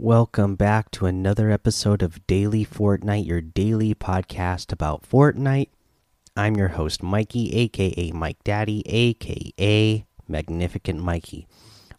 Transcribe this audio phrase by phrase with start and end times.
[0.00, 5.70] welcome back to another episode of Daily Fortnite, your daily podcast about Fortnite.
[6.36, 11.48] I'm your host, Mikey, aka Mike Daddy, aka Magnificent Mikey.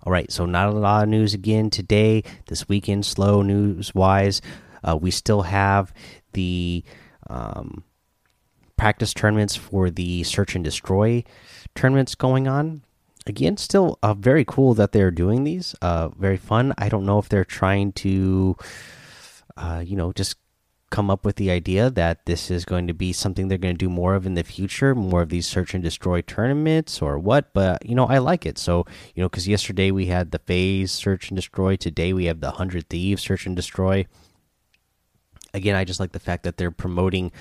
[0.04, 2.24] All right, so not a lot of news again today.
[2.48, 4.42] This weekend, slow news wise,
[4.82, 5.94] uh, we still have
[6.32, 6.86] the
[7.30, 7.84] um,
[8.78, 11.22] practice tournaments for the search and destroy
[11.76, 12.82] tournaments going on
[13.28, 16.74] again still uh, very cool that they're doing these uh, very fun.
[16.78, 18.56] I don't know if they're trying to
[19.58, 20.38] uh, you know just
[20.90, 23.78] come up with the idea that this is going to be something they're going to
[23.78, 27.54] do more of in the future more of these search and destroy tournaments or what
[27.54, 28.58] but you know i like it.
[28.58, 31.76] So you know because yesterday we had the FaZe search and destroy.
[31.76, 34.06] Today we have the 100 thieves search and destroy.
[35.54, 37.32] Again i just like the fact that they're promoting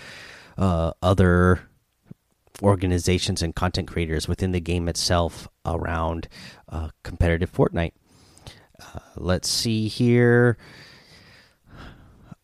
[0.56, 1.60] uh, other
[2.62, 6.28] organizations and content creators within the game itself around
[6.68, 7.92] uh, competitive Fortnite.
[8.80, 10.56] Uh, let's see here.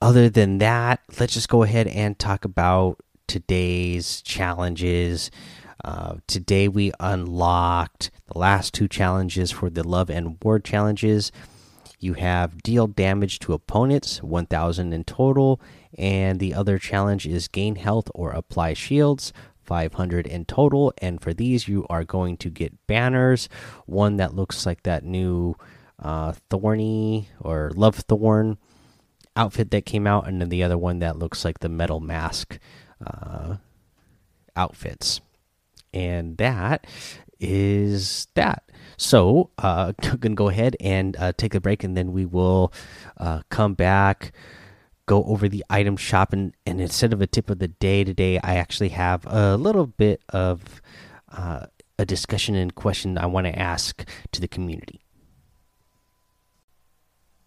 [0.01, 5.31] Other than that, let's just go ahead and talk about today's challenges.
[5.85, 11.31] Uh, today we unlocked the last two challenges for the Love and War challenges.
[12.01, 15.61] You have deal damage to opponents, 1,000 in total,
[15.97, 19.33] and the other challenge is gain health or apply shields,
[19.65, 20.93] 500 in total.
[20.99, 23.49] And for these, you are going to get banners.
[23.87, 25.57] One that looks like that new
[25.99, 28.59] uh, Thorny or Love Thorn
[29.37, 32.59] outfit that came out, and then the other one that looks like the Metal Mask
[33.05, 33.57] uh,
[34.57, 35.21] outfits.
[35.93, 36.87] And that
[37.41, 38.65] is that.
[38.97, 42.73] So, uh, gonna go ahead and uh, take a break, and then we will
[43.17, 44.33] uh, come back
[45.07, 48.39] go over the item shop and, and instead of a tip of the day today
[48.39, 50.81] i actually have a little bit of
[51.33, 51.67] uh,
[51.99, 55.01] a discussion and question i want to ask to the community.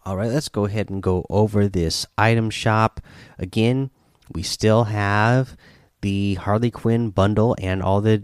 [0.05, 3.01] All right let's go ahead and go over this item shop.
[3.37, 3.91] Again
[4.33, 5.57] we still have
[6.01, 8.23] the harley quinn bundle and all the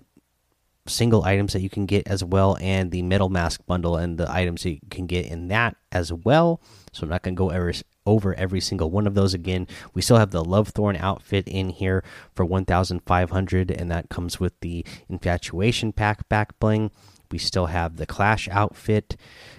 [0.86, 4.30] single items that you can get as well and the metal mask bundle and the
[4.32, 6.62] items that you can get in that as well.
[6.94, 7.74] So i'm not going to go ever
[8.06, 9.68] over every single one of those again.
[9.94, 12.04] We still have the Love Thorn outfit in here
[12.34, 16.92] for 1,500, and that comes with the Infatuation Pack back bling.
[17.32, 19.16] We still have the Clash outfit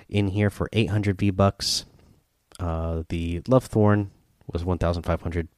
[0.08, 1.84] in here for 800 V bucks.
[2.60, 4.10] Uh, the Love Thorn
[4.52, 5.48] was 1,500.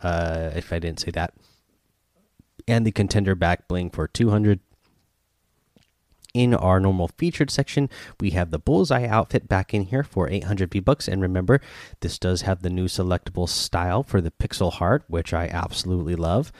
[0.00, 1.32] Uh, if I didn't say that,
[2.66, 4.60] and the Contender back bling for 200
[6.34, 7.88] in our normal featured section,
[8.20, 11.06] we have the bullseye outfit back in here for 800 V bucks.
[11.06, 11.60] And remember,
[12.00, 16.52] this does have the new selectable style for the pixel heart, which I absolutely love.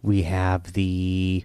[0.00, 1.44] We have the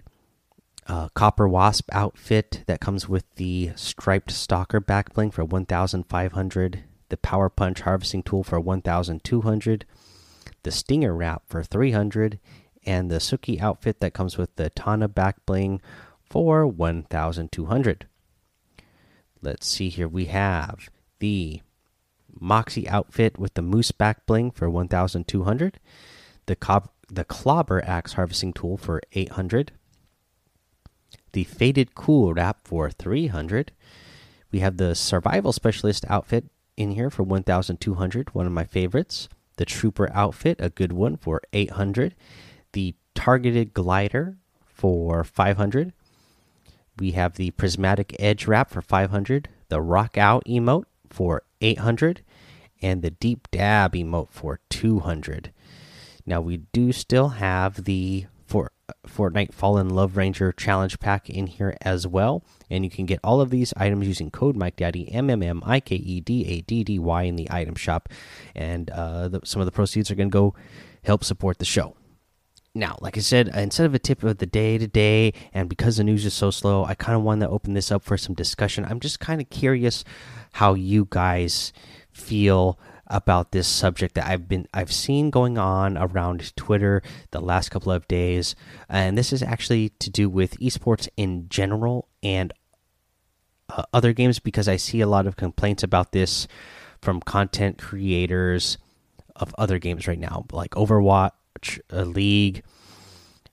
[0.86, 6.84] uh, copper wasp outfit that comes with the striped stalker back bling for 1,500.
[7.08, 9.84] The power punch harvesting tool for 1,200.
[10.62, 12.38] The stinger wrap for 300.
[12.86, 15.80] And the Suki outfit that comes with the Tana back bling
[16.30, 18.06] for 1200
[19.42, 20.08] let's see here.
[20.08, 21.62] We have the
[22.38, 25.80] moxie outfit with the moose back bling for 1200
[26.46, 29.72] the cob the clobber axe harvesting tool for 800
[31.32, 33.72] the faded cool wrap for 300
[34.52, 39.28] we have the survival specialist outfit in here for 1200 one of my favorites.
[39.56, 42.14] The trooper outfit a good one for 800
[42.72, 45.92] the targeted glider for 500
[47.00, 52.22] we have the prismatic edge wrap for 500 the rock out emote for 800
[52.82, 55.52] and the deep dab emote for 200
[56.26, 58.70] now we do still have the for
[59.06, 63.40] fortnite fallen love ranger challenge pack in here as well and you can get all
[63.40, 66.60] of these items using code mike daddy m m m i k e d a
[66.60, 68.08] d d y in the item shop
[68.54, 70.54] and uh, the, some of the proceeds are going to go
[71.02, 71.96] help support the show
[72.74, 76.04] now, like I said, instead of a tip of the day today, and because the
[76.04, 78.84] news is so slow, I kind of want to open this up for some discussion.
[78.84, 80.04] I'm just kind of curious
[80.52, 81.72] how you guys
[82.12, 82.78] feel
[83.08, 87.02] about this subject that I've been I've seen going on around Twitter
[87.32, 88.54] the last couple of days,
[88.88, 92.52] and this is actually to do with esports in general and
[93.68, 96.46] uh, other games because I see a lot of complaints about this
[97.02, 98.78] from content creators
[99.34, 101.39] of other games right now, like Overwatch uh,
[101.90, 102.62] League.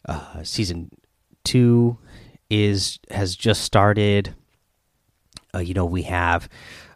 [0.08, 0.90] Uh, season
[1.44, 1.98] two
[2.50, 4.36] is has just started.
[5.54, 6.50] Uh, you know, we have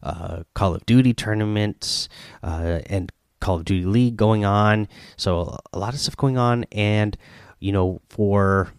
[0.04, 2.10] uh, Call of Duty tournaments
[2.44, 4.88] uh, and Call of Duty League going on.
[5.18, 7.18] So a lot of stuff going on, and
[7.60, 8.70] you know, for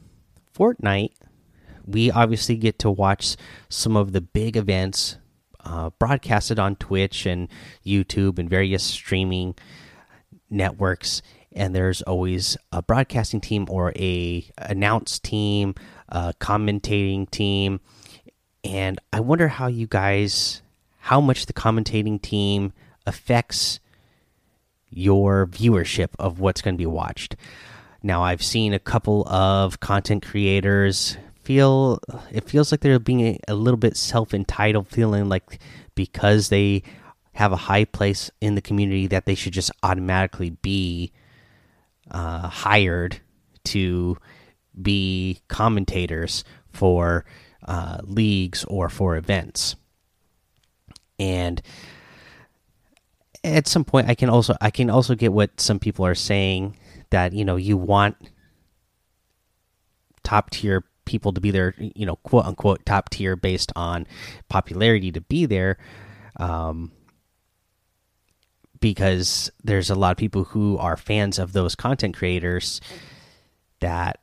[0.57, 1.13] Fortnite,
[1.87, 3.37] we obviously get to watch
[3.69, 5.19] some of the big events
[5.65, 7.49] uh, broadcasted on Twitch and
[7.85, 9.55] YouTube and various streaming
[10.51, 11.23] networks.
[11.55, 15.75] And there's always a broadcasting team or a announce team,
[16.09, 17.81] a commentating team,
[18.65, 20.63] and I wonder how you guys,
[20.99, 22.73] how much the commentating team
[23.07, 23.81] affects
[24.91, 27.35] your viewership of what's going to be watched.
[28.03, 31.99] Now, I've seen a couple of content creators feel
[32.31, 35.59] it feels like they're being a, a little bit self entitled, feeling like
[35.95, 36.83] because they
[37.35, 41.11] have a high place in the community that they should just automatically be
[42.13, 43.21] uh, hired
[43.65, 44.17] to
[44.81, 47.25] be commentators for
[47.67, 49.77] uh, leagues or for events.
[51.19, 51.61] And
[53.45, 56.79] at some point, I can also I can also get what some people are saying
[57.11, 58.17] that you know you want
[60.23, 64.07] top tier people to be there, you know, quote unquote top tier based on
[64.49, 65.79] popularity to be there.
[66.39, 66.93] Um,
[68.83, 72.81] because there's a lot of people who are fans of those content creators
[73.81, 74.19] that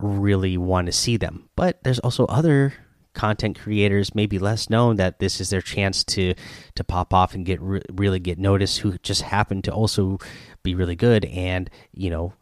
[0.00, 1.48] really want to see them.
[1.54, 2.72] But there's also other
[3.12, 6.34] content creators, maybe less known, that this is their chance to
[6.76, 8.78] to pop off and get re really get noticed.
[8.78, 10.18] Who just happen to also
[10.62, 12.32] be really good, and you know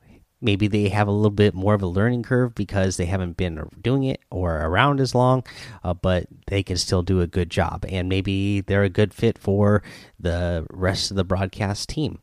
[0.41, 3.69] maybe they have a little bit more of a learning curve because they haven't been
[3.81, 5.45] doing it or around as long
[5.83, 9.39] uh, but they can still do a good job and maybe they're a good fit
[9.39, 9.83] for
[10.19, 12.19] the rest of the broadcast team.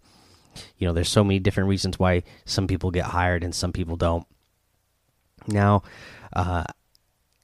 [0.78, 3.98] You know there's so many different reasons why some people get hired and some people
[3.98, 4.26] don't.
[5.48, 5.84] Now
[6.34, 6.64] uh,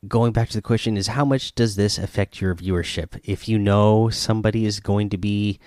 [0.07, 3.19] going back to the question is how much does this affect your viewership?
[3.25, 5.59] If you know somebody is going to be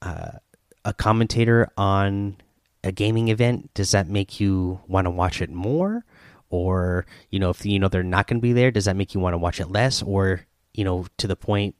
[0.00, 0.38] uh,
[0.84, 2.36] a commentator on
[2.84, 6.04] a gaming event, does that make you want to watch it more?
[6.50, 9.14] Or, you know, if you know they're not going to be there, does that make
[9.14, 10.02] you want to watch it less?
[10.02, 11.74] Or, you know, to the point,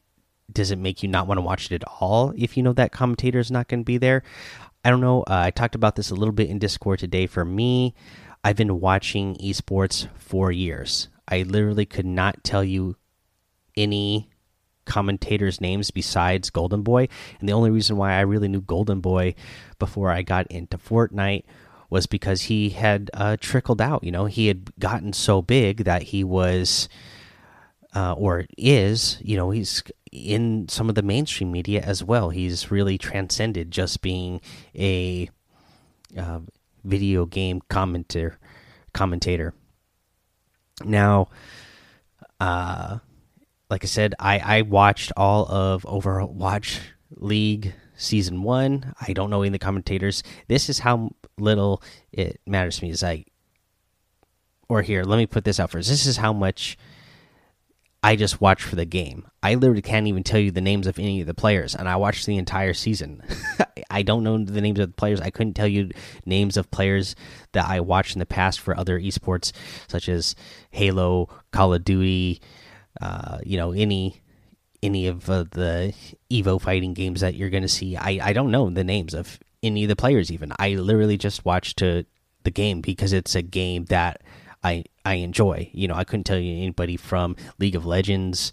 [0.52, 2.92] does it make you not want to watch it at all if you know that
[2.92, 4.22] commentator is not going to be there?
[4.84, 5.22] I don't know.
[5.22, 7.26] Uh, I talked about this a little bit in Discord today.
[7.26, 7.94] For me,
[8.42, 11.08] I've been watching esports for years.
[11.28, 12.96] I literally could not tell you
[13.76, 14.30] any
[14.84, 17.08] commentators' names besides Golden Boy.
[17.40, 19.34] And the only reason why I really knew Golden Boy
[19.78, 21.44] before I got into Fortnite
[21.90, 24.02] was because he had uh, trickled out.
[24.04, 26.88] You know, he had gotten so big that he was,
[27.94, 32.30] uh, or is, you know, he's in some of the mainstream media as well.
[32.30, 34.40] He's really transcended just being
[34.74, 35.28] a
[36.18, 36.40] uh,
[36.84, 38.38] video game commentator.
[38.92, 39.54] Commentator.
[40.84, 41.28] Now,
[42.40, 42.98] uh,
[43.70, 46.80] like I said, I I watched all of Overwatch
[47.10, 48.94] League season one.
[49.00, 50.22] I don't know any of the commentators.
[50.48, 51.82] This is how little
[52.12, 52.90] it matters to me.
[52.90, 53.32] Is like,
[54.68, 55.88] or here, let me put this out first.
[55.88, 56.76] This is how much
[58.04, 59.26] I just watch for the game.
[59.42, 61.96] I literally can't even tell you the names of any of the players, and I
[61.96, 63.22] watched the entire season.
[63.90, 65.22] I don't know the names of the players.
[65.22, 65.90] I couldn't tell you
[66.26, 67.16] names of players
[67.52, 69.52] that I watched in the past for other esports,
[69.88, 70.34] such as
[70.70, 72.42] Halo, Call of Duty,
[73.00, 74.20] uh, you know, any
[74.82, 75.94] any of uh, the
[76.30, 77.96] Evo fighting games that you're going to see.
[77.96, 80.30] I I don't know the names of any of the players.
[80.30, 82.04] Even I literally just watched to
[82.42, 84.22] the game because it's a game that
[84.62, 85.70] I I enjoy.
[85.72, 88.52] You know, I couldn't tell you anybody from League of Legends.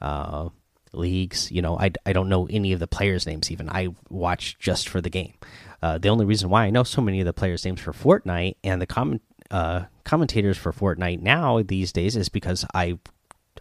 [0.00, 0.50] Uh,
[0.92, 4.56] leagues you know I, I don't know any of the players names even i watch
[4.60, 5.34] just for the game
[5.82, 8.54] uh, the only reason why i know so many of the players names for fortnite
[8.62, 12.96] and the comment uh, commentators for fortnite now these days is because i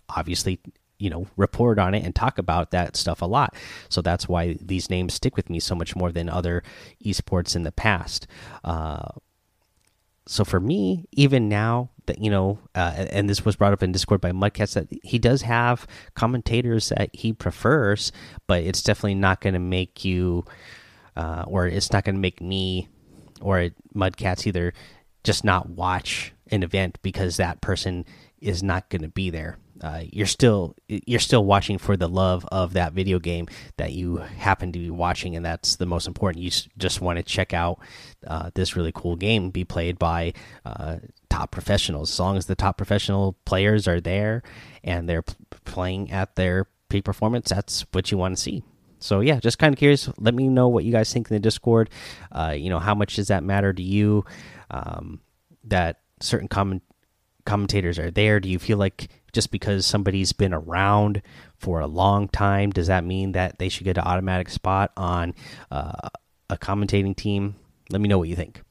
[0.09, 0.59] obviously
[0.99, 3.55] you know report on it and talk about that stuff a lot.
[3.89, 6.63] So that's why these names stick with me so much more than other
[7.03, 8.27] esports in the past.
[8.63, 9.09] Uh,
[10.25, 13.91] so for me even now that you know uh, and this was brought up in
[13.91, 15.85] discord by mudcats that he does have
[16.15, 18.11] commentators that he prefers
[18.47, 20.45] but it's definitely not going to make you
[21.15, 22.87] uh, or it's not going to make me
[23.41, 24.73] or mudcats either
[25.23, 28.05] just not watch an event because that person
[28.39, 32.45] is not going to be there uh, you're still you're still watching for the love
[32.51, 33.47] of that video game
[33.77, 36.41] that you happen to be watching, and that's the most important.
[36.41, 37.79] You just want to check out
[38.25, 40.33] uh, this really cool game be played by
[40.65, 40.97] uh,
[41.29, 42.11] top professionals.
[42.11, 44.41] As long as the top professional players are there
[44.85, 45.25] and they're
[45.65, 48.63] playing at their peak performance, that's what you want to see.
[48.99, 50.09] So yeah, just kind of curious.
[50.17, 51.89] Let me know what you guys think in the Discord.
[52.31, 54.23] Uh, you know, how much does that matter to you?
[54.71, 55.19] Um,
[55.65, 56.83] that certain comment
[57.45, 58.39] commentators are there.
[58.39, 61.21] Do you feel like just because somebody's been around
[61.57, 65.33] for a long time, does that mean that they should get an automatic spot on
[65.71, 66.09] uh,
[66.49, 67.55] a commentating team?
[67.89, 68.61] Let me know what you think.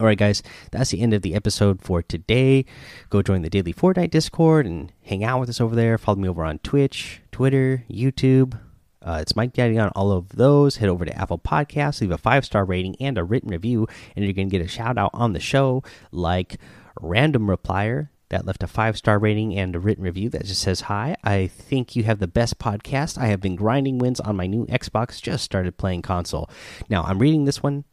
[0.00, 0.42] All right, guys,
[0.72, 2.64] that's the end of the episode for today.
[3.10, 5.96] Go join the Daily Fortnite Discord and hang out with us over there.
[5.98, 8.58] Follow me over on Twitch, Twitter, YouTube.
[9.00, 10.76] Uh, it's Mike Daddy on all of those.
[10.76, 14.24] Head over to Apple Podcasts, leave a five star rating and a written review, and
[14.24, 16.56] you're going to get a shout out on the show, like
[17.00, 20.82] Random Replier that left a five star rating and a written review that just says
[20.82, 21.16] hi.
[21.22, 23.18] I think you have the best podcast.
[23.18, 25.20] I have been grinding wins on my new Xbox.
[25.20, 26.50] Just started playing console.
[26.88, 27.84] Now I'm reading this one.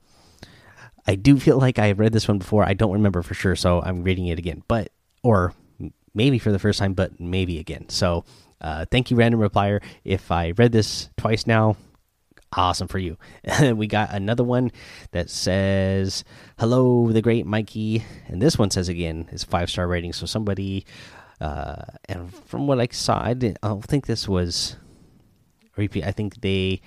[1.05, 2.63] I do feel like I have read this one before.
[2.63, 4.63] I don't remember for sure, so I'm reading it again.
[4.67, 4.91] But
[5.23, 5.53] or
[6.13, 7.89] maybe for the first time, but maybe again.
[7.89, 8.23] So
[8.61, 9.81] uh, thank you, random replier.
[10.03, 11.75] If I read this twice now,
[12.53, 13.17] awesome for you.
[13.75, 14.71] we got another one
[15.11, 16.23] that says,
[16.57, 20.13] "Hello, the great Mikey," and this one says again, is five star rating.
[20.13, 20.85] So somebody,
[21.39, 23.59] uh, and from what I saw, I didn't.
[23.63, 24.77] I don't think this was
[25.75, 26.03] repeat.
[26.03, 26.81] I think they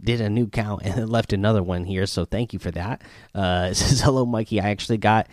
[0.00, 2.06] did a new count and left another one here.
[2.06, 3.02] So thank you for that.
[3.34, 4.60] Uh, it says, "Hello, Mikey.
[4.60, 5.28] I actually got."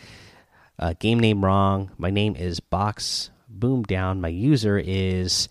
[0.99, 1.91] Game name wrong.
[1.97, 4.19] My name is Box Boom Down.
[4.19, 5.47] My user is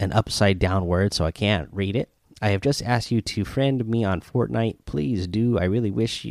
[0.00, 2.08] an upside down word, so I can't read it.
[2.40, 4.78] I have just asked you to friend me on Fortnite.
[4.86, 5.58] Please do.
[5.58, 6.26] I really wish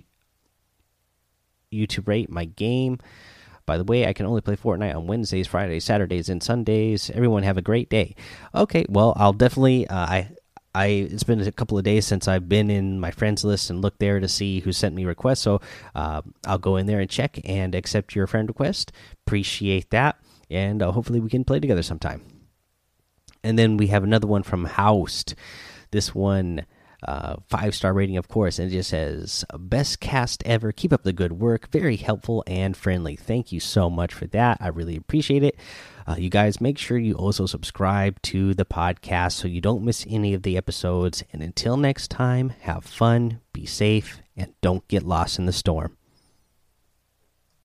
[1.71, 2.97] you, to rate my game.
[3.65, 7.11] By the way, I can only play Fortnite on Wednesdays, Fridays, Saturdays, and Sundays.
[7.11, 8.15] Everyone have a great day.
[8.55, 9.87] Okay, well, I'll definitely.
[9.87, 10.29] Uh, I
[10.73, 13.81] I it's been a couple of days since I've been in my friends list and
[13.81, 15.41] looked there to see who sent me requests.
[15.41, 15.61] So
[15.93, 18.91] uh, I'll go in there and check and accept your friend request.
[19.27, 22.23] Appreciate that, and uh, hopefully we can play together sometime.
[23.43, 25.35] And then we have another one from Houst.
[25.91, 26.65] This one,
[27.03, 30.71] uh, five star rating, of course, and it just says best cast ever.
[30.71, 31.71] Keep up the good work.
[31.71, 33.15] Very helpful and friendly.
[33.15, 34.57] Thank you so much for that.
[34.59, 35.55] I really appreciate it.
[36.07, 40.05] Uh, you guys, make sure you also subscribe to the podcast so you don't miss
[40.09, 41.23] any of the episodes.
[41.31, 45.98] And until next time, have fun, be safe, and don't get lost in the storm.